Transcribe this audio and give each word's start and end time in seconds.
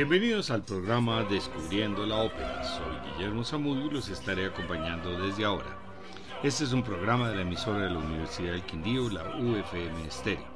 Bienvenidos 0.00 0.50
al 0.50 0.64
programa 0.64 1.24
Descubriendo 1.24 2.06
la 2.06 2.16
Ópera. 2.16 2.64
Soy 2.64 3.12
Guillermo 3.12 3.44
Zamudio 3.44 3.88
y 3.88 3.90
los 3.90 4.08
estaré 4.08 4.46
acompañando 4.46 5.20
desde 5.20 5.44
ahora. 5.44 5.78
Este 6.42 6.64
es 6.64 6.72
un 6.72 6.82
programa 6.82 7.28
de 7.28 7.36
la 7.36 7.42
emisora 7.42 7.84
de 7.84 7.90
la 7.90 7.98
Universidad 7.98 8.52
del 8.52 8.64
Quindío, 8.64 9.10
la 9.10 9.36
UFM 9.36 10.06
Estéreo. 10.08 10.46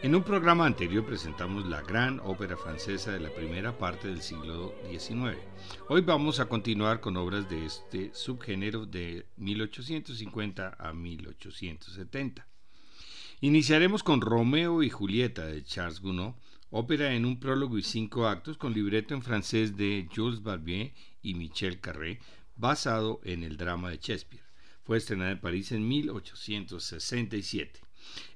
En 0.00 0.14
un 0.14 0.22
programa 0.22 0.64
anterior 0.64 1.04
presentamos 1.04 1.66
la 1.66 1.82
gran 1.82 2.20
ópera 2.20 2.56
francesa 2.56 3.12
de 3.12 3.20
la 3.20 3.28
primera 3.28 3.76
parte 3.76 4.08
del 4.08 4.22
siglo 4.22 4.74
XIX. 4.90 5.36
Hoy 5.90 6.00
vamos 6.00 6.40
a 6.40 6.48
continuar 6.48 7.02
con 7.02 7.18
obras 7.18 7.50
de 7.50 7.66
este 7.66 8.14
subgénero 8.14 8.86
de 8.86 9.26
1850 9.36 10.74
a 10.78 10.94
1870. 10.94 12.48
Iniciaremos 13.42 14.02
con 14.02 14.22
Romeo 14.22 14.82
y 14.82 14.88
Julieta 14.88 15.44
de 15.44 15.62
Charles 15.64 16.00
Gounod, 16.00 16.32
ópera 16.70 17.14
en 17.14 17.24
un 17.24 17.40
prólogo 17.40 17.78
y 17.78 17.82
cinco 17.82 18.26
actos 18.26 18.58
con 18.58 18.74
libreto 18.74 19.14
en 19.14 19.22
francés 19.22 19.76
de 19.76 20.08
Jules 20.14 20.42
Barbier 20.42 20.92
y 21.22 21.34
Michel 21.34 21.80
Carré, 21.80 22.20
basado 22.56 23.20
en 23.24 23.42
el 23.44 23.56
drama 23.56 23.90
de 23.90 23.98
Shakespeare. 23.98 24.44
Fue 24.84 24.98
estrenada 24.98 25.30
en 25.30 25.40
París 25.40 25.72
en 25.72 25.86
1867. 25.86 27.80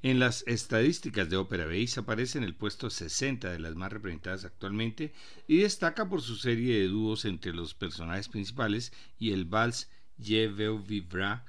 En 0.02 0.18
las 0.18 0.44
estadísticas 0.46 1.30
de 1.30 1.36
Ópera 1.36 1.66
Base 1.66 2.00
aparece 2.00 2.38
en 2.38 2.44
el 2.44 2.54
puesto 2.54 2.90
60 2.90 3.50
de 3.50 3.58
las 3.58 3.74
más 3.74 3.92
representadas 3.92 4.44
actualmente 4.44 5.12
y 5.46 5.58
destaca 5.58 6.08
por 6.08 6.20
su 6.20 6.36
serie 6.36 6.78
de 6.78 6.88
dúos 6.88 7.24
entre 7.24 7.52
los 7.54 7.74
personajes 7.74 8.28
principales 8.28 8.92
y 9.18 9.32
el 9.32 9.44
vals 9.46 9.88
Je 10.18 10.48
veux 10.48 10.78
vivre, 10.86 11.40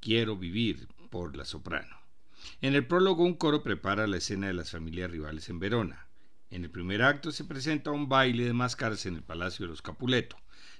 Quiero 0.00 0.36
vivir, 0.36 0.88
por 1.10 1.36
la 1.36 1.44
soprano. 1.44 1.99
En 2.60 2.74
el 2.74 2.86
prólogo 2.86 3.24
un 3.24 3.34
coro 3.34 3.62
prepara 3.62 4.06
la 4.06 4.18
escena 4.18 4.46
de 4.48 4.54
las 4.54 4.70
familias 4.70 5.10
rivales 5.10 5.48
en 5.48 5.58
Verona. 5.58 6.06
En 6.50 6.64
el 6.64 6.70
primer 6.70 7.02
acto 7.02 7.30
se 7.30 7.44
presenta 7.44 7.92
un 7.92 8.08
baile 8.08 8.44
de 8.44 8.52
máscaras 8.52 9.06
en 9.06 9.14
el 9.14 9.22
Palacio 9.22 9.66
de 9.66 9.70
los 9.70 9.82
Capuleto. 9.82 10.36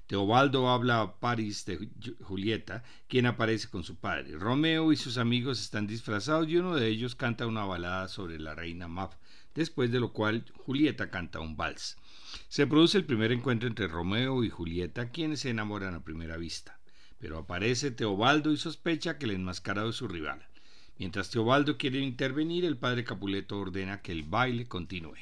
Teobaldo 0.09 0.69
habla 0.69 1.01
a 1.01 1.21
París 1.21 1.65
de 1.67 1.89
Julieta, 2.23 2.83
quien 3.07 3.27
aparece 3.27 3.69
con 3.69 3.85
su 3.85 3.95
padre. 3.95 4.37
Romeo 4.37 4.91
y 4.91 4.97
sus 4.97 5.19
amigos 5.19 5.61
están 5.61 5.87
disfrazados 5.87 6.49
y 6.49 6.57
uno 6.57 6.75
de 6.75 6.89
ellos 6.89 7.15
canta 7.15 7.47
una 7.47 7.65
balada 7.65 8.09
sobre 8.09 8.41
la 8.41 8.57
reina 8.57 8.89
Mab, 8.89 9.17
después 9.55 9.93
de 9.93 10.01
lo 10.01 10.13
cual 10.13 10.45
Julieta 10.57 11.11
canta 11.11 11.39
un 11.39 11.57
vals. 11.57 11.97
Se 12.49 12.67
produce 12.67 12.99
el 12.99 13.05
primer 13.05 13.31
encuentro 13.31 13.69
entre 13.69 13.87
Romeo 13.87 14.43
y 14.43 14.51
Julieta, 14.51 15.11
quienes 15.11 15.41
se 15.41 15.51
enamoran 15.51 15.95
a 15.95 16.03
primera 16.03 16.37
vista. 16.37 16.81
Pero 17.19 17.39
aparece 17.39 17.93
Teobaldo 17.93 18.51
y 18.51 18.57
sospecha 18.57 19.17
que 19.17 19.27
el 19.27 19.31
enmascarado 19.31 19.91
es 19.91 19.97
su 19.97 20.09
rival. 20.09 20.50
Mientras 21.01 21.31
Teobaldo 21.31 21.79
quiere 21.79 21.99
intervenir, 21.99 22.67
el 22.67 22.77
padre 22.77 23.05
Capuleto 23.05 23.59
ordena 23.59 24.03
que 24.03 24.13
el 24.13 24.23
baile 24.23 24.69
continúe. 24.69 25.17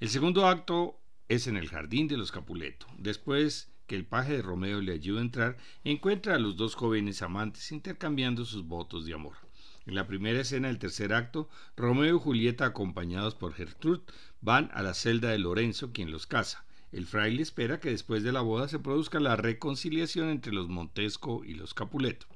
El 0.00 0.08
segundo 0.08 0.46
acto 0.46 0.98
es 1.28 1.46
en 1.46 1.58
el 1.58 1.68
jardín 1.68 2.08
de 2.08 2.16
los 2.16 2.32
Capuleto. 2.32 2.86
Después 2.96 3.70
que 3.86 3.94
el 3.94 4.06
paje 4.06 4.32
de 4.32 4.40
Romeo 4.40 4.80
le 4.80 4.94
ayuda 4.94 5.20
a 5.20 5.24
entrar, 5.24 5.58
encuentra 5.84 6.34
a 6.36 6.38
los 6.38 6.56
dos 6.56 6.74
jóvenes 6.76 7.20
amantes 7.20 7.72
intercambiando 7.72 8.46
sus 8.46 8.66
votos 8.66 9.04
de 9.04 9.12
amor. 9.12 9.36
En 9.84 9.94
la 9.94 10.06
primera 10.06 10.40
escena 10.40 10.68
del 10.68 10.78
tercer 10.78 11.12
acto, 11.12 11.50
Romeo 11.76 12.16
y 12.16 12.18
Julieta, 12.18 12.64
acompañados 12.64 13.34
por 13.34 13.52
Gertrude, 13.52 14.00
van 14.40 14.70
a 14.72 14.80
la 14.80 14.94
celda 14.94 15.28
de 15.28 15.38
Lorenzo, 15.38 15.92
quien 15.92 16.10
los 16.10 16.26
casa. 16.26 16.64
El 16.90 17.04
fraile 17.04 17.42
espera 17.42 17.80
que 17.80 17.90
después 17.90 18.22
de 18.22 18.32
la 18.32 18.40
boda 18.40 18.66
se 18.66 18.78
produzca 18.78 19.20
la 19.20 19.36
reconciliación 19.36 20.30
entre 20.30 20.54
los 20.54 20.70
Montesco 20.70 21.44
y 21.44 21.52
los 21.52 21.74
Capuleto. 21.74 22.26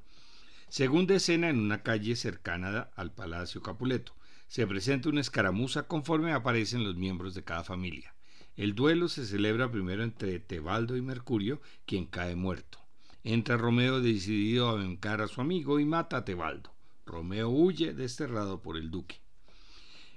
Segunda 0.71 1.15
escena 1.15 1.49
en 1.49 1.59
una 1.59 1.83
calle 1.83 2.15
cercana 2.15 2.91
al 2.95 3.13
Palacio 3.13 3.61
Capuleto. 3.61 4.15
Se 4.47 4.65
presenta 4.65 5.09
una 5.09 5.19
escaramuza 5.19 5.83
conforme 5.83 6.31
aparecen 6.31 6.85
los 6.85 6.95
miembros 6.95 7.35
de 7.35 7.43
cada 7.43 7.65
familia. 7.65 8.15
El 8.55 8.73
duelo 8.73 9.09
se 9.09 9.25
celebra 9.25 9.69
primero 9.69 10.01
entre 10.01 10.39
Tebaldo 10.39 10.95
y 10.95 11.01
Mercurio, 11.01 11.61
quien 11.85 12.05
cae 12.05 12.37
muerto. 12.37 12.79
Entra 13.25 13.57
Romeo 13.57 13.99
decidido 13.99 14.69
a 14.69 14.75
vengar 14.75 15.19
a 15.19 15.27
su 15.27 15.41
amigo 15.41 15.77
y 15.77 15.83
mata 15.83 16.15
a 16.15 16.23
Tebaldo. 16.23 16.71
Romeo 17.05 17.49
huye 17.49 17.93
desterrado 17.93 18.61
por 18.61 18.77
el 18.77 18.91
duque. 18.91 19.19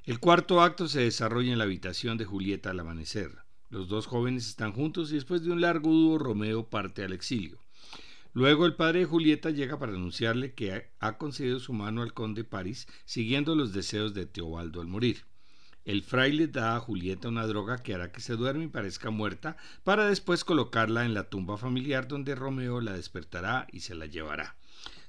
El 0.04 0.20
cuarto 0.20 0.62
acto 0.62 0.86
se 0.86 1.00
desarrolla 1.00 1.50
en 1.50 1.58
la 1.58 1.64
habitación 1.64 2.16
de 2.16 2.26
Julieta 2.26 2.70
al 2.70 2.78
amanecer. 2.78 3.32
Los 3.70 3.88
dos 3.88 4.06
jóvenes 4.06 4.46
están 4.46 4.70
juntos 4.70 5.10
y 5.10 5.16
después 5.16 5.42
de 5.42 5.50
un 5.50 5.60
largo 5.60 5.90
dúo 5.90 6.16
Romeo 6.16 6.70
parte 6.70 7.02
al 7.02 7.12
exilio. 7.12 7.63
Luego 8.36 8.66
el 8.66 8.74
padre 8.74 8.98
de 8.98 9.04
Julieta 9.04 9.50
llega 9.50 9.78
para 9.78 9.92
anunciarle 9.92 10.54
que 10.54 10.90
ha 10.98 11.18
concedido 11.18 11.60
su 11.60 11.72
mano 11.72 12.02
al 12.02 12.14
conde 12.14 12.42
París, 12.42 12.88
siguiendo 13.04 13.54
los 13.54 13.72
deseos 13.72 14.12
de 14.12 14.26
Teobaldo 14.26 14.80
al 14.80 14.88
morir. 14.88 15.24
El 15.84 16.02
fraile 16.02 16.48
da 16.48 16.74
a 16.74 16.80
Julieta 16.80 17.28
una 17.28 17.46
droga 17.46 17.84
que 17.84 17.94
hará 17.94 18.10
que 18.10 18.20
se 18.20 18.34
duerme 18.34 18.64
y 18.64 18.68
parezca 18.68 19.10
muerta, 19.10 19.56
para 19.84 20.08
después 20.08 20.42
colocarla 20.42 21.04
en 21.04 21.14
la 21.14 21.30
tumba 21.30 21.56
familiar 21.58 22.08
donde 22.08 22.34
Romeo 22.34 22.80
la 22.80 22.94
despertará 22.94 23.68
y 23.70 23.80
se 23.80 23.94
la 23.94 24.06
llevará. 24.06 24.56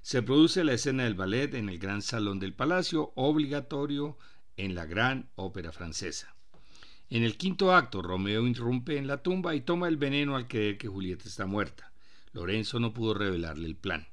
Se 0.03 0.21
produce 0.21 0.63
la 0.63 0.73
escena 0.73 1.05
del 1.05 1.15
ballet 1.15 1.51
en 1.55 1.69
el 1.69 1.79
gran 1.79 2.03
salón 2.03 2.39
del 2.39 2.53
palacio, 2.53 3.11
obligatorio 3.15 4.19
en 4.55 4.75
la 4.75 4.85
gran 4.85 5.31
ópera 5.33 5.71
francesa. 5.71 6.35
En 7.09 7.23
el 7.23 7.37
quinto 7.37 7.73
acto, 7.73 8.03
Romeo 8.03 8.45
irrumpe 8.45 8.97
en 8.97 9.07
la 9.07 9.23
tumba 9.23 9.55
y 9.55 9.61
toma 9.61 9.87
el 9.87 9.97
veneno 9.97 10.35
al 10.35 10.47
creer 10.47 10.77
que 10.77 10.89
Julieta 10.89 11.27
está 11.27 11.47
muerta. 11.47 11.94
Lorenzo 12.35 12.81
no 12.81 12.93
pudo 12.93 13.13
revelarle 13.13 13.65
el 13.65 13.77
plan. 13.77 14.07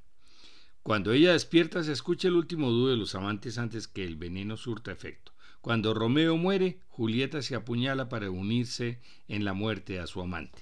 Cuando 0.81 1.11
ella 1.11 1.33
despierta 1.33 1.83
se 1.83 1.91
escucha 1.91 2.29
el 2.29 2.35
último 2.35 2.71
dúo 2.71 2.87
de 2.89 2.95
los 2.95 3.15
amantes 3.15 3.57
antes 3.57 3.89
que 3.89 4.05
el 4.05 4.15
veneno 4.15 4.55
surta 4.55 4.93
efecto. 4.93 5.33
Cuando 5.59 5.93
Romeo 5.93 6.37
muere, 6.37 6.79
Julieta 6.87 7.41
se 7.41 7.55
apuñala 7.55 8.07
para 8.07 8.31
unirse 8.31 9.01
en 9.27 9.43
la 9.43 9.53
muerte 9.53 9.99
a 9.99 10.07
su 10.07 10.21
amante. 10.21 10.61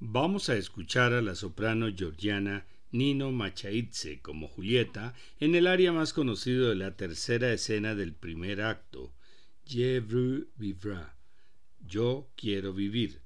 Vamos 0.00 0.48
a 0.48 0.56
escuchar 0.56 1.12
a 1.12 1.22
la 1.22 1.36
soprano 1.36 1.86
georgiana 1.96 2.66
Nino 2.90 3.30
Machaidze 3.30 4.20
como 4.20 4.48
Julieta 4.48 5.14
en 5.38 5.54
el 5.54 5.68
área 5.68 5.92
más 5.92 6.12
conocido 6.12 6.68
de 6.68 6.74
la 6.74 6.96
tercera 6.96 7.52
escena 7.52 7.94
del 7.94 8.12
primer 8.12 8.60
acto, 8.60 9.12
Je 9.64 10.00
veux 10.00 10.48
vivre, 10.56 11.06
Yo 11.80 12.28
quiero 12.36 12.72
vivir, 12.72 13.23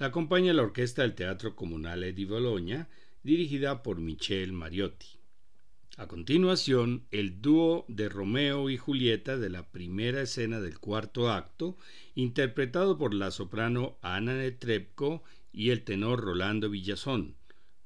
la 0.00 0.06
acompaña 0.06 0.54
la 0.54 0.62
orquesta 0.62 1.02
del 1.02 1.14
Teatro 1.14 1.54
Comunale 1.54 2.14
di 2.14 2.24
Bologna, 2.24 2.88
dirigida 3.22 3.82
por 3.82 4.00
Michel 4.00 4.50
Mariotti. 4.50 5.08
A 5.98 6.06
continuación, 6.08 7.06
el 7.10 7.42
dúo 7.42 7.84
de 7.86 8.08
Romeo 8.08 8.70
y 8.70 8.78
Julieta 8.78 9.36
de 9.36 9.50
la 9.50 9.70
primera 9.70 10.22
escena 10.22 10.58
del 10.58 10.78
cuarto 10.78 11.30
acto, 11.30 11.76
interpretado 12.14 12.96
por 12.96 13.12
la 13.12 13.30
soprano 13.30 13.98
Ana 14.00 14.32
Netrebko 14.36 15.22
y 15.52 15.68
el 15.68 15.84
tenor 15.84 16.22
Rolando 16.22 16.70
Villazón, 16.70 17.36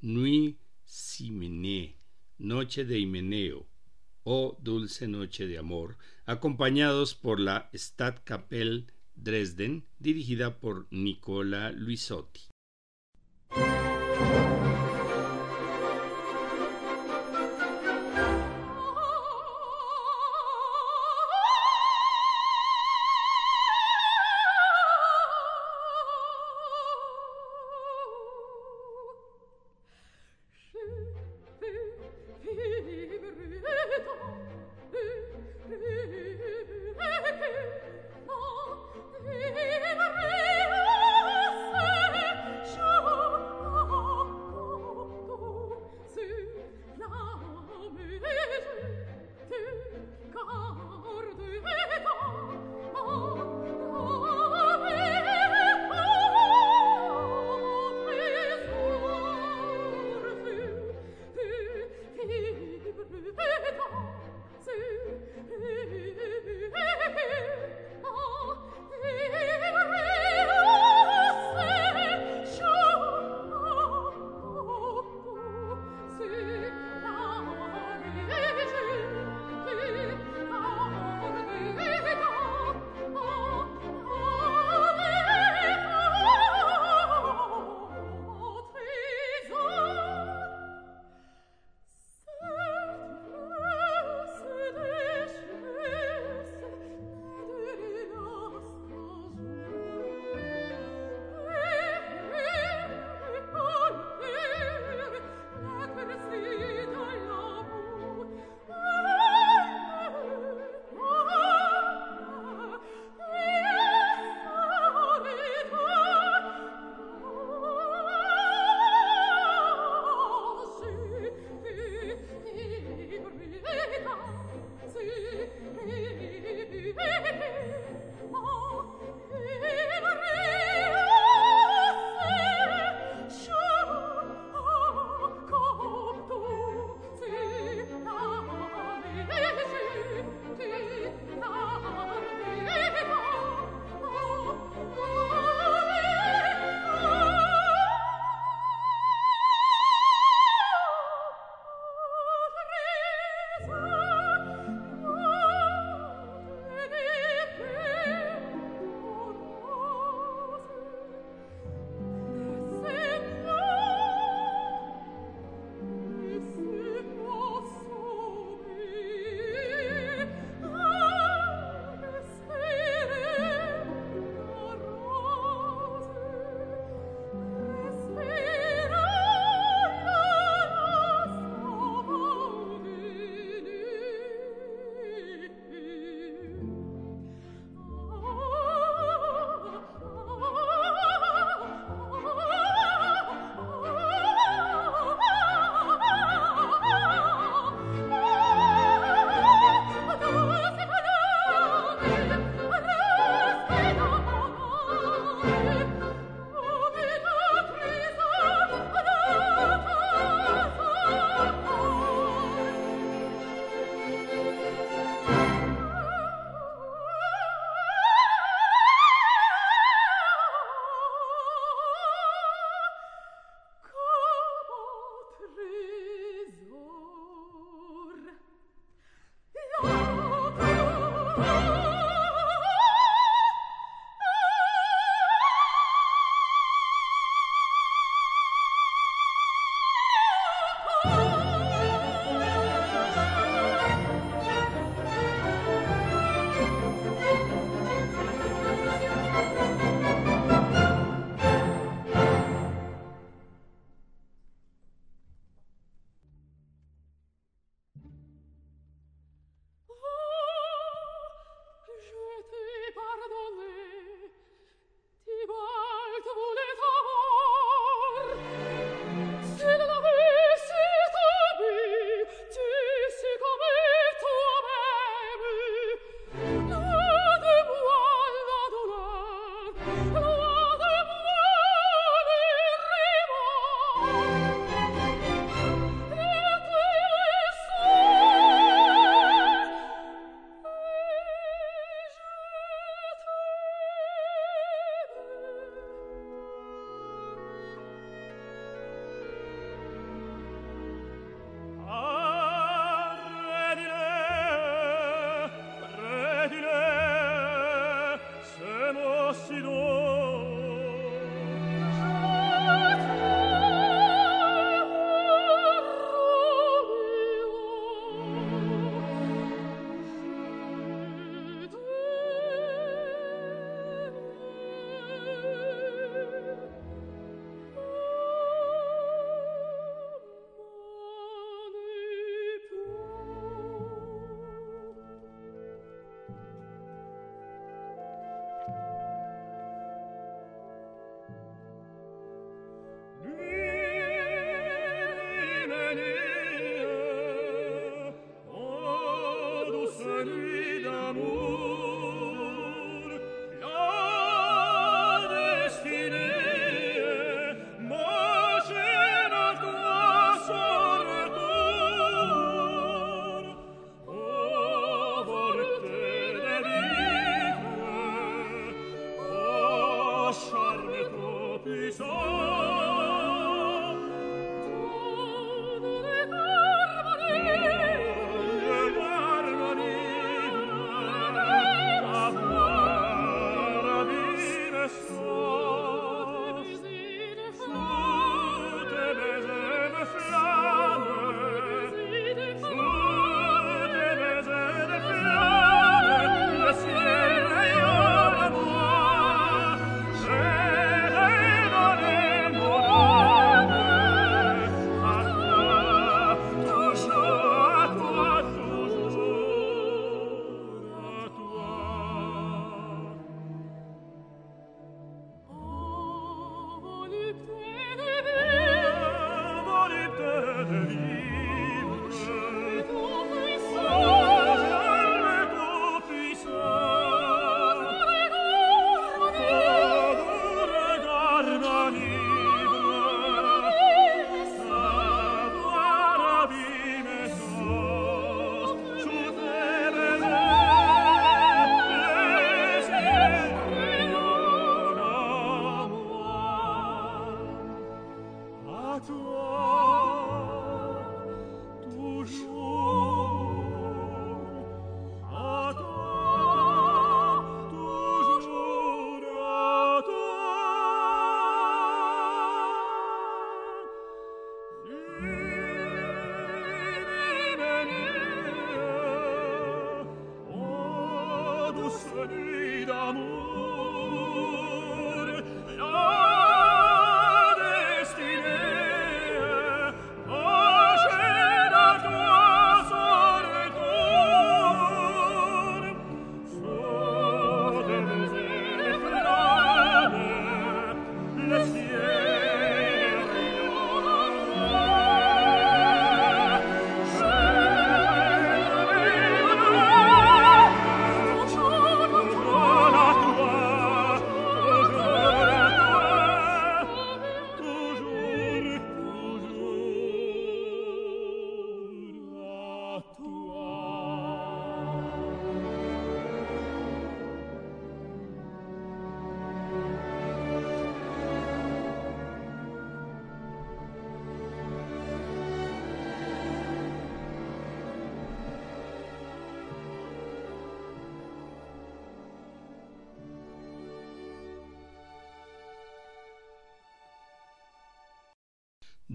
Nuit 0.00 0.60
Simené, 0.84 1.96
Noche 2.38 2.84
de 2.84 3.00
Himeneo, 3.00 3.66
o 4.22 4.56
Dulce 4.62 5.08
Noche 5.08 5.48
de 5.48 5.58
Amor, 5.58 5.98
acompañados 6.26 7.16
por 7.16 7.40
la 7.40 7.70
Stadtkapelle 7.74 8.86
Dresden, 9.16 9.84
dirigida 9.98 10.58
por 10.58 10.86
Nicola 10.90 11.70
Luisotti. 11.72 12.42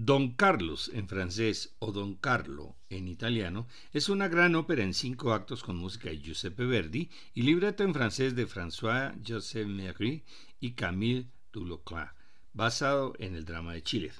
Don 0.02 0.32
Carlos 0.32 0.90
en 0.94 1.08
francés 1.08 1.74
o 1.78 1.92
Don 1.92 2.14
Carlo 2.14 2.74
en 2.88 3.06
italiano 3.06 3.66
es 3.92 4.08
una 4.08 4.28
gran 4.28 4.54
ópera 4.54 4.82
en 4.82 4.94
cinco 4.94 5.34
actos 5.34 5.62
con 5.62 5.76
música 5.76 6.08
de 6.08 6.18
Giuseppe 6.22 6.64
Verdi 6.64 7.10
y 7.34 7.42
libreto 7.42 7.84
en 7.84 7.92
francés 7.92 8.34
de 8.34 8.48
François 8.48 9.12
Joseph 9.22 9.68
Méry 9.68 10.24
y 10.58 10.70
Camille 10.70 11.26
Duloclin, 11.52 12.06
basado 12.54 13.12
en 13.18 13.34
el 13.34 13.44
drama 13.44 13.74
de 13.74 13.82
Chile. 13.82 14.10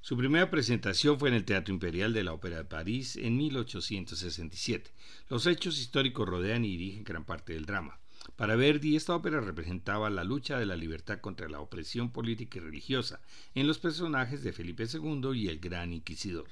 Su 0.00 0.16
primera 0.16 0.50
presentación 0.50 1.16
fue 1.16 1.28
en 1.28 1.36
el 1.36 1.44
Teatro 1.44 1.72
Imperial 1.72 2.12
de 2.12 2.24
la 2.24 2.32
Ópera 2.32 2.56
de 2.56 2.64
París 2.64 3.14
en 3.14 3.36
1867. 3.36 4.90
Los 5.28 5.46
hechos 5.46 5.78
históricos 5.78 6.28
rodean 6.28 6.64
y 6.64 6.76
dirigen 6.76 7.04
gran 7.04 7.24
parte 7.24 7.52
del 7.52 7.66
drama. 7.66 8.00
Para 8.36 8.56
Verdi, 8.56 8.96
esta 8.96 9.14
ópera 9.14 9.40
representaba 9.40 10.10
la 10.10 10.24
lucha 10.24 10.58
de 10.58 10.66
la 10.66 10.76
libertad 10.76 11.20
contra 11.20 11.48
la 11.48 11.60
opresión 11.60 12.10
política 12.10 12.58
y 12.58 12.62
religiosa 12.62 13.20
en 13.54 13.66
los 13.66 13.78
personajes 13.78 14.42
de 14.42 14.52
Felipe 14.52 14.86
II 14.92 15.30
y 15.34 15.48
el 15.48 15.60
Gran 15.60 15.92
Inquisidor. 15.92 16.48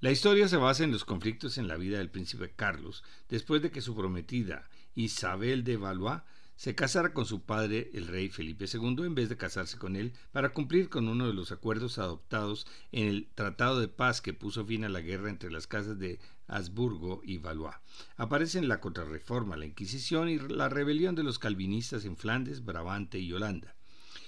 La 0.00 0.10
historia 0.10 0.48
se 0.48 0.56
basa 0.56 0.84
en 0.84 0.92
los 0.92 1.04
conflictos 1.04 1.58
en 1.58 1.68
la 1.68 1.76
vida 1.76 1.98
del 1.98 2.10
príncipe 2.10 2.52
Carlos 2.56 3.04
después 3.28 3.60
de 3.60 3.70
que 3.70 3.82
su 3.82 3.94
prometida 3.94 4.68
Isabel 4.94 5.62
de 5.62 5.76
Valois 5.76 6.22
se 6.60 6.74
casara 6.74 7.14
con 7.14 7.24
su 7.24 7.40
padre, 7.40 7.90
el 7.94 8.06
rey 8.06 8.28
Felipe 8.28 8.66
II, 8.70 9.06
en 9.06 9.14
vez 9.14 9.30
de 9.30 9.38
casarse 9.38 9.78
con 9.78 9.96
él, 9.96 10.12
para 10.30 10.50
cumplir 10.50 10.90
con 10.90 11.08
uno 11.08 11.26
de 11.26 11.32
los 11.32 11.52
acuerdos 11.52 11.96
adoptados 11.96 12.66
en 12.92 13.08
el 13.08 13.30
Tratado 13.34 13.80
de 13.80 13.88
Paz 13.88 14.20
que 14.20 14.34
puso 14.34 14.66
fin 14.66 14.84
a 14.84 14.90
la 14.90 15.00
guerra 15.00 15.30
entre 15.30 15.50
las 15.50 15.66
casas 15.66 15.98
de 15.98 16.20
Habsburgo 16.48 17.22
y 17.24 17.38
Valois. 17.38 17.76
Aparecen 18.18 18.68
la 18.68 18.78
contrarreforma, 18.78 19.56
la 19.56 19.64
Inquisición 19.64 20.28
y 20.28 20.38
la 20.38 20.68
rebelión 20.68 21.14
de 21.14 21.22
los 21.22 21.38
calvinistas 21.38 22.04
en 22.04 22.18
Flandes, 22.18 22.62
Brabante 22.62 23.18
y 23.18 23.32
Holanda. 23.32 23.74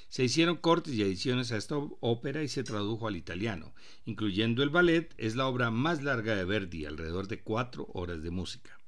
Se 0.09 0.25
hicieron 0.25 0.57
cortes 0.57 0.95
y 0.95 1.03
ediciones 1.03 1.53
a 1.53 1.59
esta 1.59 1.77
ópera 1.77 2.43
y 2.43 2.49
se 2.49 2.65
tradujo 2.65 3.09
al 3.09 3.17
italiano. 3.17 3.75
Incluyendo 4.07 4.63
el 4.63 4.71
ballet, 4.71 5.15
es 5.19 5.37
la 5.37 5.47
obra 5.47 5.71
más 5.71 6.03
larga 6.03 6.35
de 6.35 6.47
Verdi, 6.47 6.87
alrededor 6.87 7.29
de 7.29 7.43
cuatro 7.43 7.89
horas 7.93 8.23
de 8.23 8.31
música. 8.31 8.79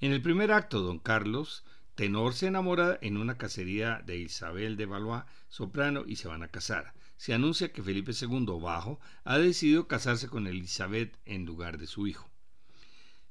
En 0.00 0.10
el 0.10 0.22
primer 0.22 0.50
acto, 0.50 0.80
don 0.80 0.98
Carlos 0.98 1.62
Tenor 2.00 2.32
se 2.32 2.46
enamora 2.46 2.98
en 3.02 3.18
una 3.18 3.36
cacería 3.36 4.02
de 4.06 4.16
Isabel 4.16 4.78
de 4.78 4.86
Valois, 4.86 5.24
soprano, 5.50 6.04
y 6.06 6.16
se 6.16 6.28
van 6.28 6.42
a 6.42 6.48
casar. 6.48 6.94
Se 7.18 7.34
anuncia 7.34 7.74
que 7.74 7.82
Felipe 7.82 8.12
II, 8.18 8.46
bajo, 8.58 8.98
ha 9.22 9.36
decidido 9.36 9.86
casarse 9.86 10.26
con 10.26 10.46
Elizabeth 10.46 11.18
en 11.26 11.44
lugar 11.44 11.76
de 11.76 11.86
su 11.86 12.06
hijo. 12.06 12.30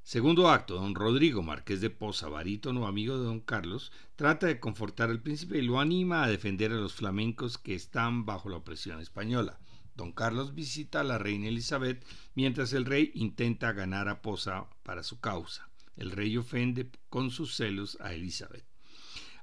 Segundo 0.04 0.48
acto, 0.48 0.76
don 0.76 0.94
Rodrigo, 0.94 1.42
marqués 1.42 1.80
de 1.80 1.90
Poza, 1.90 2.28
barítono 2.28 2.86
amigo 2.86 3.18
de 3.18 3.24
don 3.24 3.40
Carlos, 3.40 3.90
trata 4.14 4.46
de 4.46 4.60
confortar 4.60 5.10
al 5.10 5.20
príncipe 5.20 5.58
y 5.58 5.62
lo 5.62 5.80
anima 5.80 6.22
a 6.22 6.28
defender 6.28 6.70
a 6.70 6.76
los 6.76 6.94
flamencos 6.94 7.58
que 7.58 7.74
están 7.74 8.24
bajo 8.24 8.48
la 8.50 8.58
opresión 8.58 9.00
española. 9.00 9.58
Don 9.96 10.12
Carlos 10.12 10.54
visita 10.54 11.00
a 11.00 11.02
la 11.02 11.18
reina 11.18 11.48
Elizabeth 11.48 12.06
mientras 12.36 12.72
el 12.72 12.84
rey 12.84 13.10
intenta 13.14 13.72
ganar 13.72 14.08
a 14.08 14.22
Poza 14.22 14.66
para 14.84 15.02
su 15.02 15.18
causa. 15.18 15.69
El 16.00 16.12
rey 16.12 16.38
ofende 16.38 16.90
con 17.10 17.30
sus 17.30 17.54
celos 17.54 17.98
a 18.00 18.14
Elizabeth. 18.14 18.64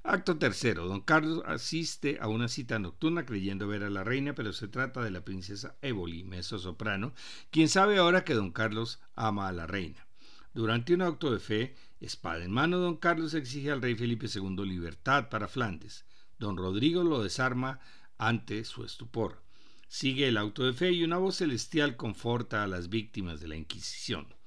Acto 0.02 0.38
tercero. 0.38 0.88
Don 0.88 1.02
Carlos 1.02 1.40
asiste 1.46 2.18
a 2.20 2.26
una 2.26 2.48
cita 2.48 2.80
nocturna 2.80 3.24
creyendo 3.24 3.68
ver 3.68 3.84
a 3.84 3.90
la 3.90 4.02
reina, 4.02 4.34
pero 4.34 4.52
se 4.52 4.66
trata 4.66 5.00
de 5.00 5.12
la 5.12 5.24
princesa 5.24 5.76
Éboli, 5.82 6.24
meso 6.24 6.58
soprano, 6.58 7.14
quien 7.52 7.68
sabe 7.68 7.98
ahora 7.98 8.24
que 8.24 8.34
don 8.34 8.50
Carlos 8.50 9.00
ama 9.14 9.46
a 9.46 9.52
la 9.52 9.68
reina. 9.68 10.08
Durante 10.52 10.94
un 10.94 11.02
acto 11.02 11.30
de 11.30 11.38
fe, 11.38 11.76
espada 12.00 12.44
en 12.44 12.50
mano, 12.50 12.78
don 12.78 12.96
Carlos 12.96 13.34
exige 13.34 13.70
al 13.70 13.80
rey 13.80 13.94
Felipe 13.94 14.26
II 14.26 14.66
libertad 14.66 15.28
para 15.28 15.46
Flandes. 15.46 16.06
Don 16.40 16.56
Rodrigo 16.56 17.04
lo 17.04 17.22
desarma 17.22 17.78
ante 18.16 18.64
su 18.64 18.84
estupor. 18.84 19.44
Sigue 19.86 20.26
el 20.26 20.36
auto 20.36 20.64
de 20.64 20.72
fe 20.72 20.90
y 20.90 21.04
una 21.04 21.18
voz 21.18 21.36
celestial 21.36 21.94
conforta 21.94 22.64
a 22.64 22.66
las 22.66 22.88
víctimas 22.88 23.38
de 23.38 23.46
la 23.46 23.54
Inquisición. 23.54 24.37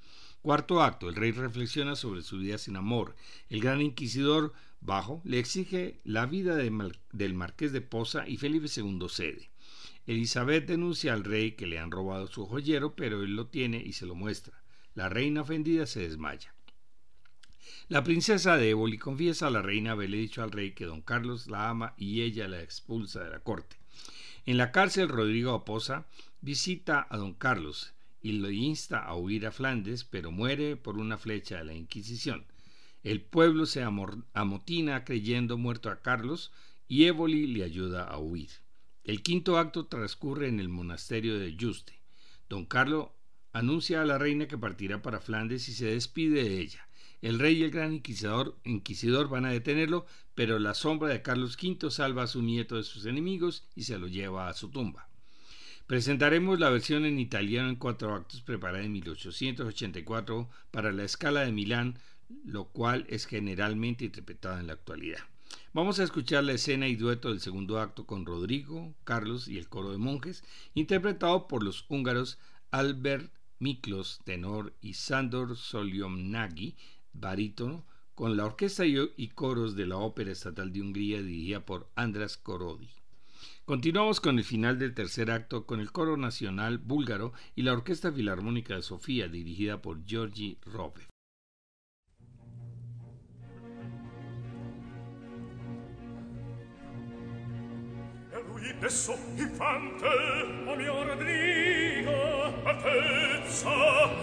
Cuarto 0.42 0.82
acto. 0.82 1.08
El 1.08 1.14
rey 1.14 1.30
reflexiona 1.30 1.94
sobre 1.94 2.22
su 2.22 2.38
vida 2.38 2.58
sin 2.58 2.76
amor. 2.76 3.14
El 3.48 3.60
gran 3.60 3.80
inquisidor 3.80 4.52
Bajo 4.80 5.22
le 5.24 5.38
exige 5.38 6.00
la 6.02 6.26
vida 6.26 6.56
del 6.56 7.34
marqués 7.34 7.72
de 7.72 7.80
Poza 7.80 8.28
y 8.28 8.38
Felipe 8.38 8.66
II 8.66 9.06
cede. 9.08 9.50
Elizabeth 10.08 10.66
denuncia 10.66 11.12
al 11.12 11.22
rey 11.22 11.52
que 11.52 11.68
le 11.68 11.78
han 11.78 11.92
robado 11.92 12.26
su 12.26 12.44
joyero, 12.46 12.96
pero 12.96 13.22
él 13.22 13.36
lo 13.36 13.46
tiene 13.46 13.80
y 13.80 13.92
se 13.92 14.04
lo 14.04 14.16
muestra. 14.16 14.60
La 14.96 15.08
reina 15.08 15.42
ofendida 15.42 15.86
se 15.86 16.00
desmaya. 16.00 16.52
La 17.88 18.02
princesa 18.02 18.56
de 18.56 18.70
Éboli 18.70 18.98
confiesa 18.98 19.46
a 19.46 19.50
la 19.50 19.62
reina 19.62 19.92
haberle 19.92 20.16
dicho 20.16 20.42
al 20.42 20.50
rey 20.50 20.72
que 20.72 20.86
don 20.86 21.02
Carlos 21.02 21.46
la 21.46 21.68
ama 21.68 21.94
y 21.96 22.22
ella 22.22 22.48
la 22.48 22.62
expulsa 22.62 23.22
de 23.22 23.30
la 23.30 23.38
corte. 23.38 23.76
En 24.44 24.56
la 24.56 24.72
cárcel, 24.72 25.08
Rodrigo 25.08 25.54
Oposa 25.54 26.06
visita 26.40 27.06
a 27.08 27.16
don 27.16 27.32
Carlos 27.34 27.92
y 28.22 28.32
lo 28.32 28.50
insta 28.50 29.00
a 29.00 29.16
huir 29.16 29.46
a 29.46 29.52
Flandes, 29.52 30.04
pero 30.04 30.30
muere 30.30 30.76
por 30.76 30.96
una 30.98 31.18
flecha 31.18 31.58
de 31.58 31.64
la 31.64 31.74
Inquisición. 31.74 32.46
El 33.02 33.20
pueblo 33.20 33.66
se 33.66 33.82
amotina 33.82 35.04
creyendo 35.04 35.58
muerto 35.58 35.90
a 35.90 36.00
Carlos 36.00 36.52
y 36.86 37.04
Éboli 37.04 37.48
le 37.48 37.64
ayuda 37.64 38.04
a 38.04 38.18
huir. 38.18 38.50
El 39.02 39.22
quinto 39.22 39.58
acto 39.58 39.86
transcurre 39.86 40.46
en 40.46 40.60
el 40.60 40.68
monasterio 40.68 41.36
de 41.36 41.56
Juste. 41.58 42.00
Don 42.48 42.64
Carlos 42.64 43.08
anuncia 43.52 44.02
a 44.02 44.04
la 44.04 44.18
reina 44.18 44.46
que 44.46 44.56
partirá 44.56 45.02
para 45.02 45.20
Flandes 45.20 45.68
y 45.68 45.72
se 45.72 45.86
despide 45.86 46.44
de 46.44 46.60
ella. 46.60 46.88
El 47.20 47.40
rey 47.40 47.56
y 47.56 47.62
el 47.64 47.70
gran 47.70 47.92
inquisidor, 47.94 48.58
inquisidor, 48.64 49.28
van 49.28 49.44
a 49.44 49.50
detenerlo, 49.50 50.06
pero 50.34 50.58
la 50.58 50.74
sombra 50.74 51.08
de 51.08 51.22
Carlos 51.22 51.56
V 51.60 51.90
salva 51.90 52.24
a 52.24 52.28
su 52.28 52.42
nieto 52.42 52.76
de 52.76 52.84
sus 52.84 53.06
enemigos 53.06 53.64
y 53.74 53.82
se 53.82 53.98
lo 53.98 54.06
lleva 54.06 54.48
a 54.48 54.54
su 54.54 54.70
tumba. 54.70 55.08
Presentaremos 55.92 56.58
la 56.58 56.70
versión 56.70 57.04
en 57.04 57.18
italiano 57.18 57.68
en 57.68 57.76
cuatro 57.76 58.14
actos 58.14 58.40
preparada 58.40 58.82
en 58.82 58.92
1884 58.92 60.48
para 60.70 60.90
la 60.90 61.04
escala 61.04 61.42
de 61.42 61.52
Milán, 61.52 61.98
lo 62.46 62.64
cual 62.64 63.04
es 63.10 63.26
generalmente 63.26 64.06
interpretada 64.06 64.58
en 64.58 64.68
la 64.68 64.72
actualidad. 64.72 65.18
Vamos 65.74 66.00
a 66.00 66.04
escuchar 66.04 66.44
la 66.44 66.54
escena 66.54 66.88
y 66.88 66.96
dueto 66.96 67.28
del 67.28 67.40
segundo 67.40 67.78
acto 67.78 68.06
con 68.06 68.24
Rodrigo, 68.24 68.94
Carlos 69.04 69.48
y 69.48 69.58
el 69.58 69.68
coro 69.68 69.92
de 69.92 69.98
monjes, 69.98 70.42
interpretado 70.72 71.46
por 71.46 71.62
los 71.62 71.84
húngaros 71.90 72.38
Albert 72.70 73.30
Miklos, 73.58 74.22
tenor, 74.24 74.72
y 74.80 74.94
Sandor 74.94 75.58
Soliomnagi, 75.58 76.74
barítono, 77.12 77.84
con 78.14 78.38
la 78.38 78.46
orquesta 78.46 78.86
y 78.86 79.28
coros 79.34 79.76
de 79.76 79.84
la 79.84 79.98
Ópera 79.98 80.32
Estatal 80.32 80.72
de 80.72 80.80
Hungría 80.80 81.20
dirigida 81.20 81.66
por 81.66 81.90
Andras 81.96 82.38
Korodi. 82.38 83.01
Continuamos 83.64 84.20
con 84.20 84.38
el 84.38 84.44
final 84.44 84.78
del 84.78 84.92
tercer 84.92 85.30
acto 85.30 85.66
con 85.66 85.78
el 85.78 85.92
coro 85.92 86.16
nacional 86.16 86.78
búlgaro 86.78 87.32
y 87.54 87.62
la 87.62 87.72
Orquesta 87.72 88.10
Filarmónica 88.10 88.74
de 88.74 88.82
Sofía 88.82 89.28
dirigida 89.28 89.80
por 89.80 90.04
Georgi 90.04 90.58
Robe. 90.66 91.06
adesso 98.82 99.16
infante 99.36 100.06
o 100.66 100.74
mio 100.74 101.04
Rodrigo 101.04 102.12
altezza 102.64 103.70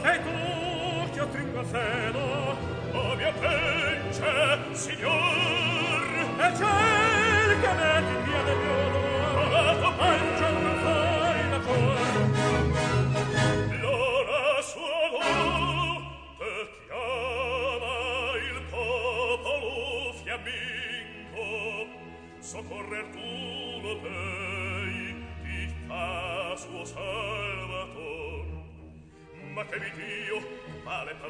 sei 0.01 0.19
tu 0.21 1.11
che 1.11 1.19
attringo 1.21 1.59
al 1.59 1.65
cielo 1.65 2.57
o 2.91 3.15
mia 3.15 3.31
pence 3.31 4.59
signor 4.73 6.55
ciel 6.57 6.98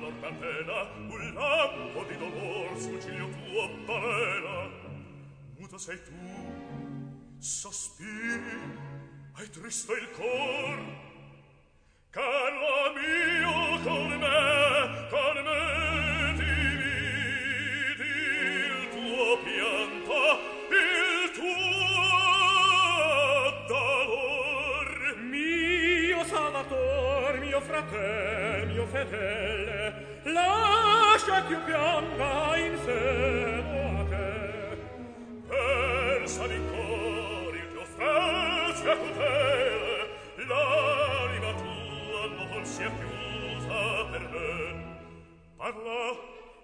morta 0.09 0.31
pena 0.39 0.89
un 1.07 1.33
lampo 1.33 2.03
di 2.05 2.17
dolor 2.17 2.79
sul 2.79 2.99
ciglio 2.99 3.29
tuo 3.29 3.69
balena 3.85 4.69
muto 5.57 5.77
sei 5.77 6.01
tu 6.03 6.11
sospiri 7.37 8.87
hai 9.33 9.49
tristo 9.49 9.95
il 9.95 10.09
cor. 10.11 11.07
Caro 12.09 12.91
mio 12.95 13.79
con 13.83 14.09
me 14.23 15.07
con 15.09 15.35
me 15.47 16.33
dividi 16.39 18.09
il 18.65 18.89
tuo 18.89 19.37
pianto 19.45 20.17
il 20.69 21.31
tuo 21.37 21.69
dolor. 23.67 24.87
Mio 25.21 26.23
salvator, 26.25 27.39
mio 27.39 27.61
fratello 27.61 28.39
mio 28.79 28.87
fedele 28.87 29.78
lascia 30.31 31.43
ch'io 31.45 31.59
pianga 31.65 32.57
in 32.57 32.77
seno 32.83 33.99
a 33.99 34.03
te 34.09 34.77
persa 35.47 36.47
di 36.47 36.59
cori 36.71 37.57
il 37.57 37.71
tuo 37.73 37.85
spezia 37.85 38.95
tutele. 38.95 40.07
L'anima 40.47 41.53
tua 41.53 42.21
non 42.51 42.65
sia 42.65 42.89
chiusa 42.89 44.05
per 44.11 44.21
me. 44.33 44.97
Parla 45.57 46.01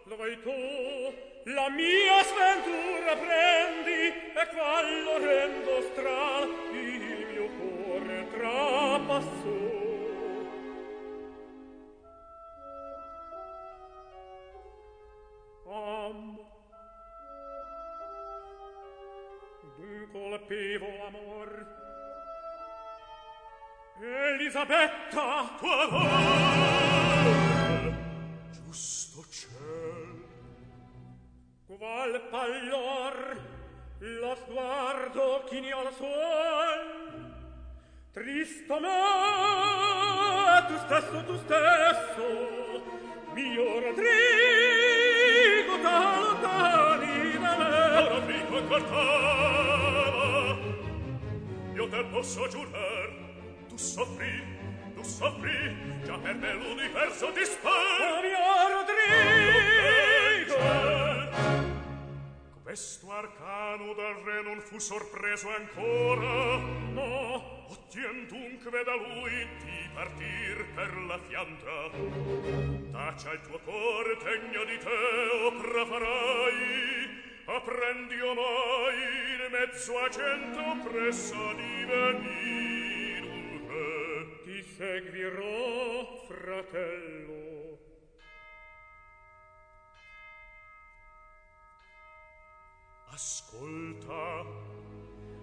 lo 0.05 0.15
vai 0.15 0.39
tu. 0.41 1.13
La 1.45 1.69
mia 1.69 2.23
sventura 2.23 3.15
prendi 3.15 4.01
e 4.41 4.47
qual 4.53 5.21
rendo 5.21 5.81
stran 5.91 6.49
il 6.73 7.27
mio 7.31 7.47
cuore 7.57 8.27
trapassò 8.31 9.74
colpevo 20.45 20.85
amor. 21.07 21.65
Elisabetta 24.01 25.55
tua 25.59 25.87
vol 25.87 26.07
giusto 28.51 29.25
ciel. 29.31 30.23
Qual 31.65 32.21
pallor 32.29 33.41
lo 33.99 34.35
sguardo 34.35 35.43
chini 35.49 35.71
al 35.71 35.93
suol. 35.93 37.33
Tristo 38.11 38.79
me 38.79 38.89
tu 40.67 40.77
stesso 40.77 41.23
tu 41.25 41.37
stesso. 41.37 42.53
Mio 43.33 43.79
Rodrigo 43.79 45.77
da 45.81 46.19
lontani 46.19 47.37
da 47.39 47.57
me 47.57 48.09
Rodrigo 48.09 48.63
quartano 48.67 50.14
te 51.89 52.03
posso 52.11 52.47
giurar. 52.47 53.09
Tu 53.69 53.77
soffri 53.77 54.43
tu 54.95 55.03
soffri 55.03 55.75
già 56.05 56.17
per 56.17 56.35
me 56.35 56.53
l'universo 56.53 57.31
dispar. 57.31 58.21
Mio 58.21 58.37
Rodrigo 58.71 59.75
questo 62.63 63.09
arcano 63.09 63.93
dal 63.93 64.15
re 64.25 64.41
non 64.41 64.59
fu 64.59 64.79
sorpreso 64.79 65.47
ancora. 65.49 66.57
No 66.91 67.67
ottien 67.69 68.27
dunque 68.27 68.83
da 68.83 68.95
lui 68.95 69.47
di 69.63 69.89
partir 69.93 70.65
per 70.75 70.93
la 71.07 71.17
fianta 71.19 71.89
tacia 72.91 73.31
il 73.31 73.41
tuo 73.41 73.59
cuore 73.59 74.17
tegno 74.17 74.63
di 74.65 74.77
te 74.77 74.89
o 74.89 75.47
oh, 75.47 75.51
apprendi 77.45 78.19
omai 78.21 78.97
in 79.35 79.51
mezzo 79.51 79.97
a 79.99 80.09
cento 80.09 80.89
pressa 80.89 81.53
di 81.53 81.85
venir 81.85 83.23
un 83.23 83.67
re. 83.67 84.43
ti 84.43 84.63
seguirò 84.63 86.25
fratello. 86.27 87.33
Ascolta 93.11 94.43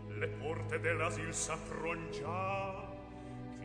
le 0.08 0.28
porte 0.28 0.78
dell'asil 0.78 1.32
s'affron 1.32 2.10
già 2.10 2.92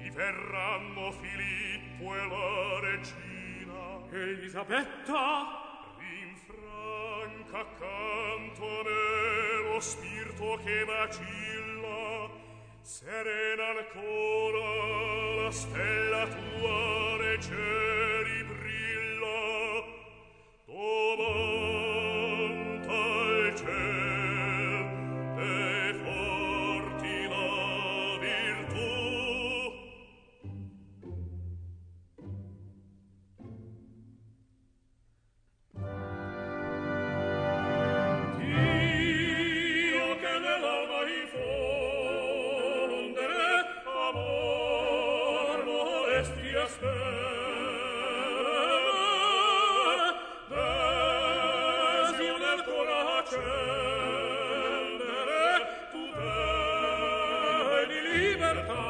qui 0.07 0.09
verranno 0.11 1.11
Filippo 1.11 2.15
e 2.15 2.27
la 2.27 2.79
regina. 2.79 4.05
Elisabetta? 4.11 5.65
Rinfranno 5.97 7.16
manca 7.27 7.59
accanto 7.59 8.63
a 8.63 8.83
me 8.83 9.69
lo 9.69 9.79
spirito 9.79 10.59
che 10.63 10.85
vacilla 10.85 12.29
serena 12.81 13.67
ancora 13.77 15.43
la 15.43 15.51
stella 15.51 16.27
tua 16.27 17.17
nei 17.17 18.43
brilla. 18.43 19.83
Domani 20.65 21.76
scendere 53.29 53.43
tu 55.91 56.03
veni 57.75 57.99
libertà 58.07 58.87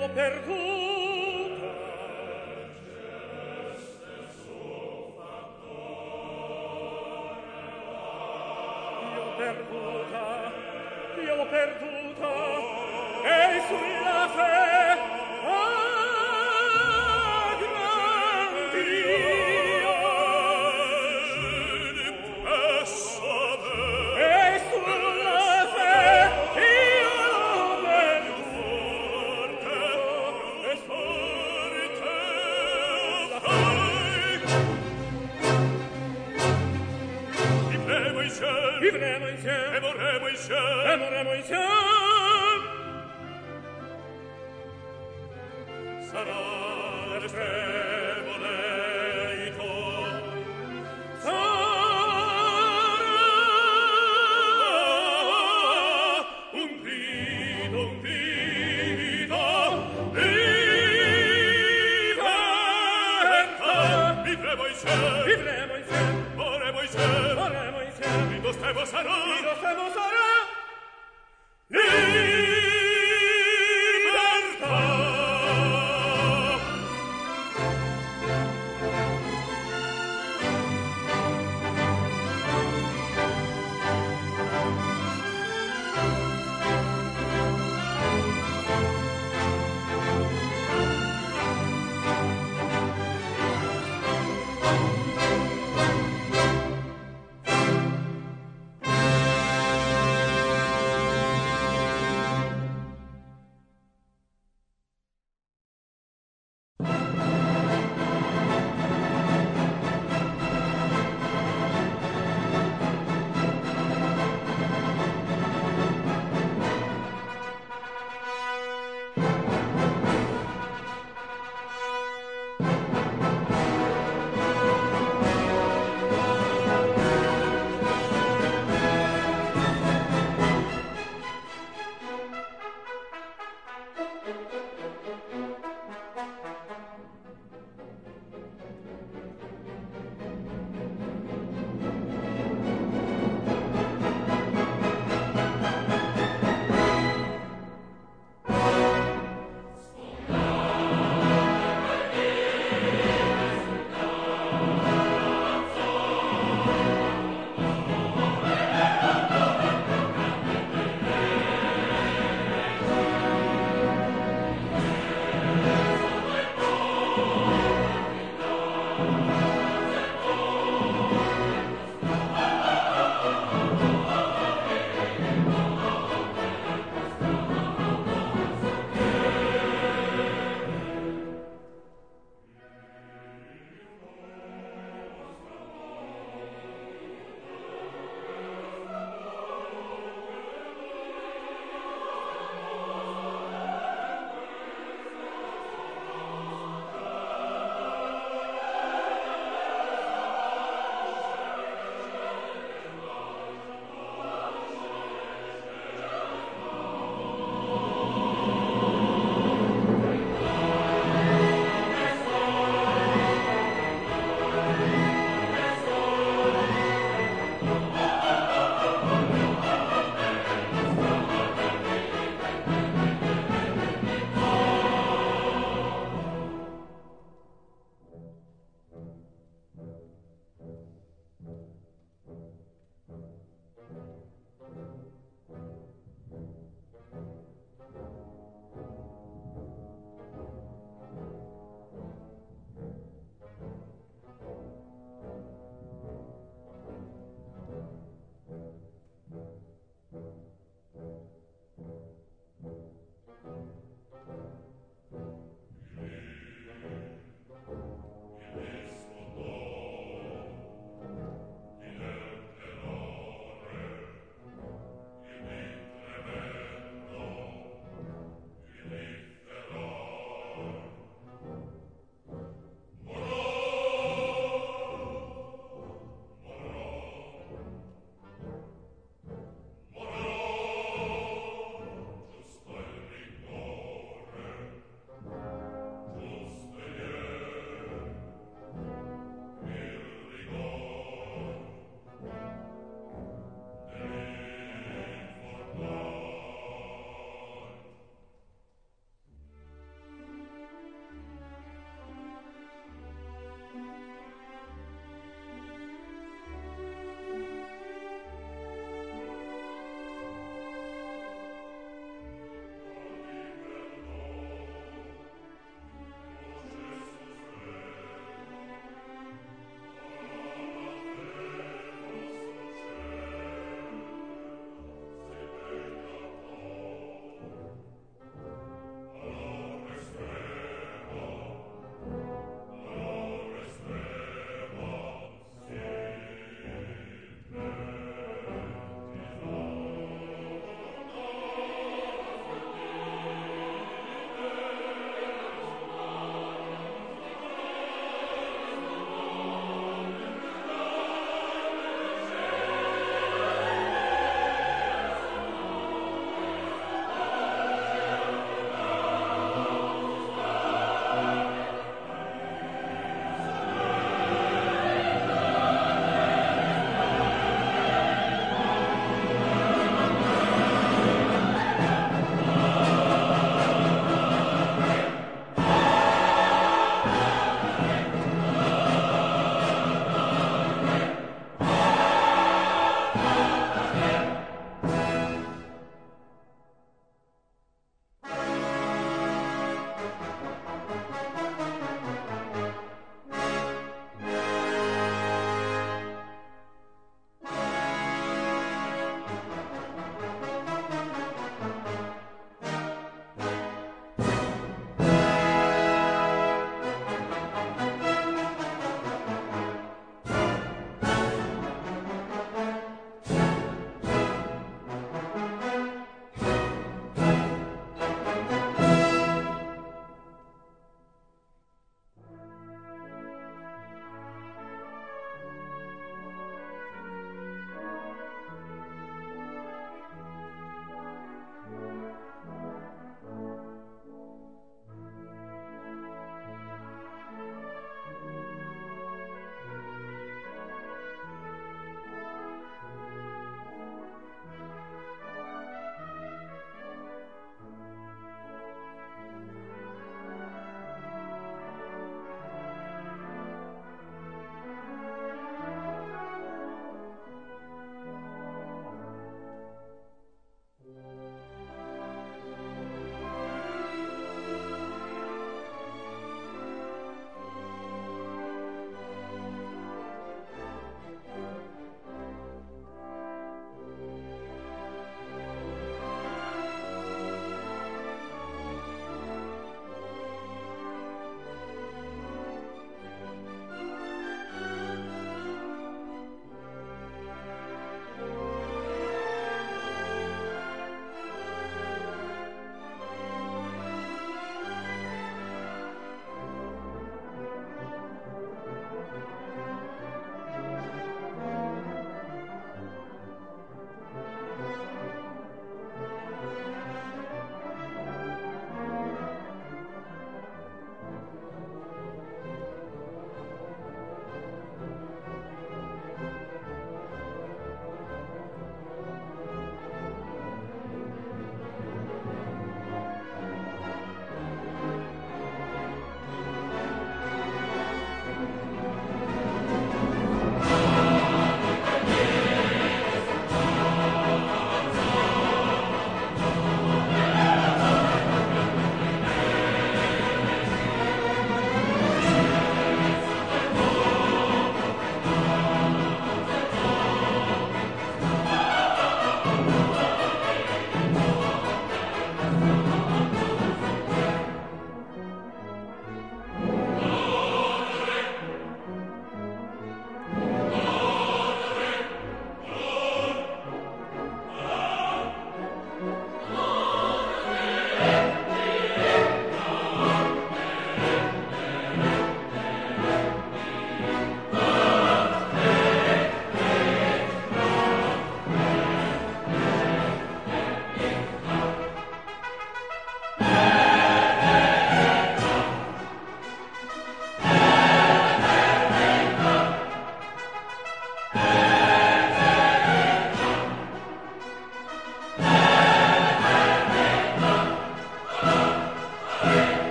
l'uomo 0.00 0.14
perduto 0.14 0.89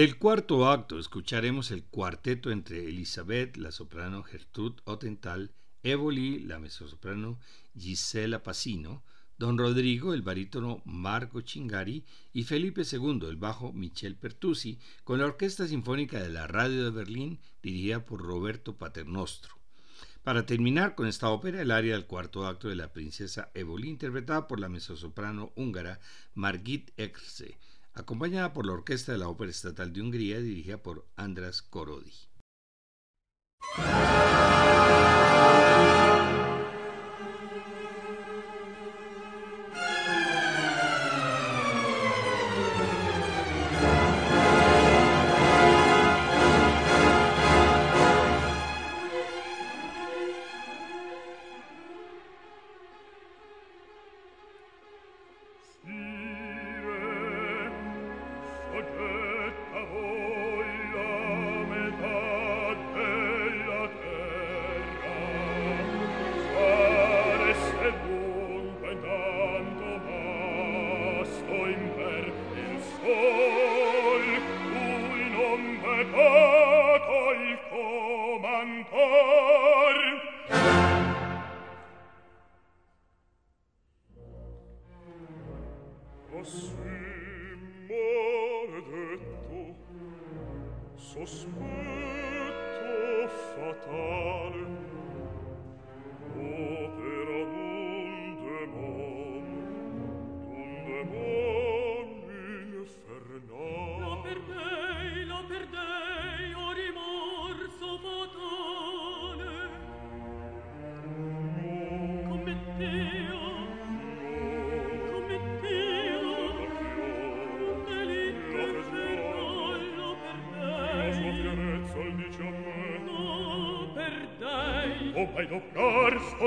Del 0.00 0.16
cuarto 0.16 0.66
acto 0.66 0.98
escucharemos 0.98 1.70
el 1.70 1.84
cuarteto 1.84 2.50
entre 2.50 2.88
Elizabeth, 2.88 3.58
la 3.58 3.70
soprano 3.70 4.22
Gertrude 4.22 4.80
Otental, 4.84 5.52
Evoli, 5.82 6.40
la 6.40 6.58
mezzosoprano 6.58 7.38
Gisela 7.76 8.42
Pacino, 8.42 9.04
Don 9.36 9.58
Rodrigo, 9.58 10.14
el 10.14 10.22
barítono 10.22 10.80
Marco 10.86 11.42
Chingari 11.42 12.06
y 12.32 12.44
Felipe 12.44 12.80
II, 12.90 13.26
el 13.28 13.36
bajo 13.36 13.74
Michel 13.74 14.16
Pertusi, 14.16 14.78
con 15.04 15.18
la 15.18 15.26
Orquesta 15.26 15.68
Sinfónica 15.68 16.18
de 16.18 16.30
la 16.30 16.46
Radio 16.46 16.84
de 16.84 16.92
Berlín 16.92 17.38
dirigida 17.62 18.02
por 18.02 18.22
Roberto 18.22 18.78
Paternostro. 18.78 19.54
Para 20.22 20.46
terminar 20.46 20.94
con 20.94 21.08
esta 21.08 21.28
ópera, 21.28 21.60
el 21.60 21.70
área 21.70 21.92
del 21.92 22.06
cuarto 22.06 22.46
acto 22.46 22.70
de 22.70 22.76
la 22.76 22.94
princesa 22.94 23.50
Evoli, 23.52 23.90
interpretada 23.90 24.48
por 24.48 24.60
la 24.60 24.70
mezzosoprano 24.70 25.52
húngara 25.56 26.00
Margit 26.32 26.90
Erse, 26.96 27.58
acompañada 28.00 28.52
por 28.52 28.66
la 28.66 28.72
Orquesta 28.72 29.12
de 29.12 29.18
la 29.18 29.28
Ópera 29.28 29.50
Estatal 29.50 29.92
de 29.92 30.02
Hungría 30.02 30.40
dirigida 30.40 30.82
por 30.82 31.06
Andras 31.16 31.62
Korodi. 31.62 32.12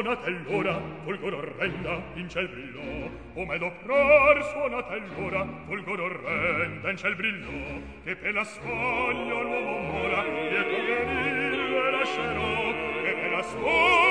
suonatell'ora 0.04 0.82
fulgor 1.06 1.34
orrenda 1.34 2.04
in 2.16 2.28
ciel 2.30 2.49
brillò. 2.49 3.10
Come 3.34 3.58
d'opror 3.58 4.43
suonatell'ora 4.51 5.47
fulgor 5.66 5.99
orrenda 6.01 6.89
in 6.89 6.97
ciel 6.97 7.16
brillò. 7.16 7.80
Che 8.04 8.16
per 8.18 8.34
la 8.34 8.43
soglia 8.43 9.41
l'uomo 9.41 9.80
mora 9.80 10.24
dietro 10.24 11.06
venire 11.06 11.91
lascerò. 11.91 12.74
Che 13.01 13.14
per 13.14 13.32
la 13.32 13.43
soglia 13.43 14.03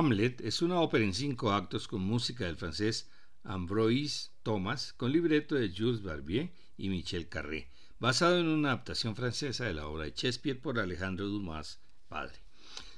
Hamlet 0.00 0.40
es 0.40 0.62
una 0.62 0.80
ópera 0.80 1.04
en 1.04 1.12
cinco 1.12 1.52
actos 1.52 1.86
con 1.86 2.00
música 2.00 2.46
del 2.46 2.56
francés 2.56 3.10
Ambroise 3.44 4.30
Thomas, 4.42 4.94
con 4.94 5.12
libreto 5.12 5.56
de 5.56 5.70
Jules 5.76 6.02
Barbier 6.02 6.54
y 6.78 6.88
Michel 6.88 7.28
Carré, 7.28 7.70
basado 7.98 8.38
en 8.38 8.48
una 8.48 8.68
adaptación 8.68 9.14
francesa 9.14 9.66
de 9.66 9.74
la 9.74 9.86
obra 9.86 10.04
de 10.04 10.12
Shakespeare 10.12 10.58
por 10.58 10.78
Alejandro 10.78 11.26
Dumas, 11.26 11.82
padre. 12.08 12.38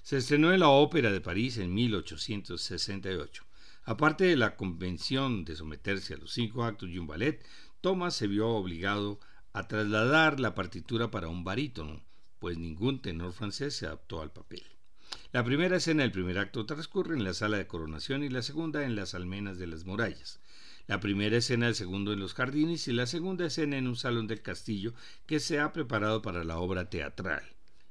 Se 0.04 0.18
estrenó 0.18 0.52
en 0.52 0.60
la 0.60 0.68
Ópera 0.68 1.10
de 1.10 1.20
París 1.20 1.58
en 1.58 1.74
1868. 1.74 3.44
Aparte 3.82 4.22
de 4.22 4.36
la 4.36 4.54
convención 4.54 5.44
de 5.44 5.56
someterse 5.56 6.14
a 6.14 6.18
los 6.18 6.32
cinco 6.32 6.62
actos 6.62 6.88
y 6.88 6.98
un 6.98 7.08
ballet, 7.08 7.44
Thomas 7.80 8.14
se 8.14 8.28
vio 8.28 8.48
obligado 8.50 9.18
a 9.52 9.66
trasladar 9.66 10.38
la 10.38 10.54
partitura 10.54 11.10
para 11.10 11.26
un 11.26 11.42
barítono, 11.42 12.04
pues 12.38 12.58
ningún 12.58 13.02
tenor 13.02 13.32
francés 13.32 13.74
se 13.74 13.86
adaptó 13.86 14.22
al 14.22 14.32
papel. 14.32 14.62
La 15.32 15.44
primera 15.44 15.76
escena 15.76 16.02
del 16.02 16.12
primer 16.12 16.38
acto 16.38 16.66
transcurre 16.66 17.16
en 17.16 17.24
la 17.24 17.34
sala 17.34 17.56
de 17.56 17.66
coronación 17.66 18.22
y 18.22 18.28
la 18.28 18.42
segunda 18.42 18.84
en 18.84 18.96
las 18.96 19.14
almenas 19.14 19.58
de 19.58 19.66
las 19.66 19.84
murallas. 19.84 20.40
La 20.86 21.00
primera 21.00 21.36
escena 21.36 21.66
del 21.66 21.74
segundo 21.74 22.12
en 22.12 22.20
los 22.20 22.34
jardines 22.34 22.88
y 22.88 22.92
la 22.92 23.06
segunda 23.06 23.46
escena 23.46 23.78
en 23.78 23.86
un 23.86 23.96
salón 23.96 24.26
del 24.26 24.42
castillo 24.42 24.94
que 25.26 25.40
se 25.40 25.60
ha 25.60 25.72
preparado 25.72 26.22
para 26.22 26.44
la 26.44 26.58
obra 26.58 26.90
teatral. 26.90 27.42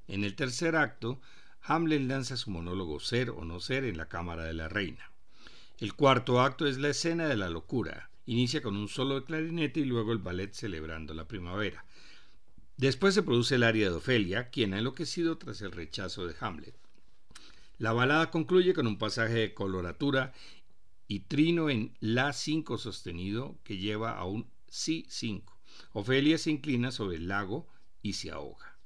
En 0.07 0.23
el 0.23 0.35
tercer 0.35 0.75
acto, 0.75 1.21
Hamlet 1.63 2.01
lanza 2.01 2.37
su 2.37 2.51
monólogo 2.51 2.99
Ser 2.99 3.29
o 3.29 3.45
no 3.45 3.59
ser 3.59 3.85
en 3.85 3.97
la 3.97 4.09
cámara 4.09 4.43
de 4.43 4.53
la 4.53 4.67
reina. 4.67 5.11
El 5.79 5.93
cuarto 5.93 6.41
acto 6.41 6.67
es 6.67 6.77
la 6.77 6.89
escena 6.89 7.27
de 7.27 7.37
la 7.37 7.49
locura. 7.49 8.09
Inicia 8.25 8.61
con 8.61 8.77
un 8.77 8.87
solo 8.87 9.15
de 9.15 9.25
clarinete 9.25 9.79
y 9.79 9.85
luego 9.85 10.11
el 10.11 10.19
ballet 10.19 10.53
celebrando 10.53 11.13
la 11.13 11.27
primavera. 11.27 11.85
Después 12.77 13.13
se 13.13 13.23
produce 13.23 13.55
el 13.55 13.63
aria 13.63 13.89
de 13.89 13.95
Ofelia, 13.95 14.49
quien 14.49 14.73
ha 14.73 14.79
enloquecido 14.79 15.37
tras 15.37 15.61
el 15.61 15.71
rechazo 15.71 16.27
de 16.27 16.35
Hamlet. 16.39 16.80
La 17.81 17.93
balada 17.93 18.29
concluye 18.29 18.75
con 18.75 18.85
un 18.85 18.99
pasaje 18.99 19.33
de 19.33 19.53
coloratura 19.55 20.33
y 21.07 21.21
trino 21.21 21.67
en 21.71 21.95
La5 21.99 22.77
sostenido 22.77 23.57
que 23.63 23.79
lleva 23.79 24.19
a 24.19 24.25
un 24.25 24.51
Si5. 24.69 25.41
Ofelia 25.93 26.37
se 26.37 26.51
inclina 26.51 26.91
sobre 26.91 27.17
el 27.17 27.27
lago 27.27 27.67
y 28.03 28.13
se 28.13 28.29
ahoga. 28.29 28.77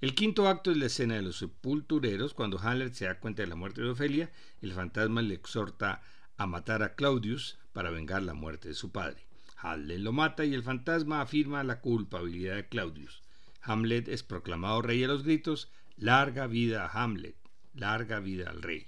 El 0.00 0.14
quinto 0.14 0.46
acto 0.46 0.70
es 0.70 0.76
la 0.76 0.86
escena 0.86 1.16
de 1.16 1.22
los 1.22 1.38
sepultureros. 1.38 2.32
Cuando 2.32 2.60
Hamlet 2.60 2.94
se 2.94 3.06
da 3.06 3.18
cuenta 3.18 3.42
de 3.42 3.48
la 3.48 3.56
muerte 3.56 3.80
de 3.80 3.90
Ofelia, 3.90 4.30
el 4.60 4.72
fantasma 4.72 5.20
le 5.20 5.34
exhorta 5.34 6.00
a 6.36 6.46
matar 6.46 6.84
a 6.84 6.94
Claudius 6.94 7.58
para 7.72 7.90
vengar 7.90 8.22
la 8.22 8.34
muerte 8.34 8.68
de 8.68 8.74
su 8.74 8.92
padre. 8.92 9.26
Hamlet 9.56 9.98
lo 9.98 10.12
mata 10.12 10.44
y 10.44 10.54
el 10.54 10.62
fantasma 10.62 11.22
afirma 11.22 11.64
la 11.64 11.80
culpabilidad 11.80 12.54
de 12.54 12.68
Claudius. 12.68 13.20
Hamlet 13.62 14.06
es 14.06 14.22
proclamado 14.22 14.80
rey 14.80 15.02
a 15.02 15.08
los 15.08 15.24
gritos, 15.24 15.72
larga 15.96 16.46
vida 16.46 16.86
a 16.86 17.02
Hamlet, 17.02 17.41
larga 17.74 18.20
vida 18.20 18.50
al 18.50 18.62
rey. 18.62 18.86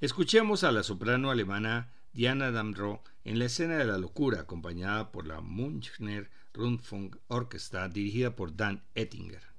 Escuchemos 0.00 0.64
a 0.64 0.72
la 0.72 0.82
soprano 0.82 1.30
alemana 1.30 1.92
Diana 2.12 2.50
Damro 2.50 3.02
en 3.24 3.38
la 3.38 3.46
escena 3.46 3.76
de 3.76 3.84
la 3.84 3.98
locura, 3.98 4.40
acompañada 4.40 5.10
por 5.10 5.26
la 5.26 5.40
Münchner 5.40 6.30
Rundfunk 6.52 7.16
Orchestra 7.28 7.88
dirigida 7.88 8.36
por 8.36 8.54
Dan 8.56 8.82
Ettinger. 8.94 9.53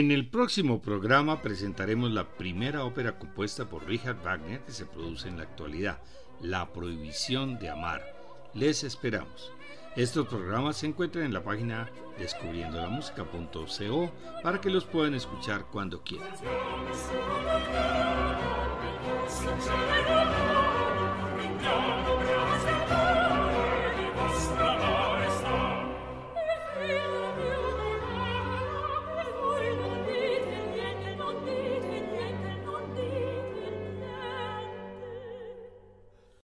En 0.00 0.10
el 0.10 0.26
próximo 0.26 0.80
programa 0.80 1.42
presentaremos 1.42 2.10
la 2.10 2.24
primera 2.24 2.86
ópera 2.86 3.18
compuesta 3.18 3.66
por 3.66 3.86
Richard 3.86 4.22
Wagner 4.24 4.60
que 4.60 4.72
se 4.72 4.86
produce 4.86 5.28
en 5.28 5.36
la 5.36 5.42
actualidad, 5.42 5.98
La 6.40 6.72
Prohibición 6.72 7.58
de 7.58 7.68
Amar. 7.68 8.00
Les 8.54 8.82
esperamos. 8.82 9.52
Estos 9.96 10.26
programas 10.26 10.78
se 10.78 10.86
encuentran 10.86 11.26
en 11.26 11.34
la 11.34 11.44
página 11.44 11.90
descubriendolamusica.co 12.18 14.10
para 14.42 14.58
que 14.58 14.70
los 14.70 14.86
puedan 14.86 15.12
escuchar 15.12 15.66
cuando 15.70 16.02
quieran. 16.02 16.30